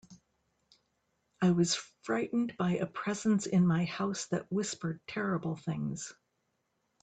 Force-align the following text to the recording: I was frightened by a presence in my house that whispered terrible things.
I 1.43 1.51
was 1.51 1.75
frightened 2.01 2.57
by 2.57 2.77
a 2.77 2.87
presence 2.87 3.45
in 3.45 3.67
my 3.67 3.85
house 3.85 4.25
that 4.29 4.51
whispered 4.51 4.99
terrible 5.05 5.57
things. 5.57 6.11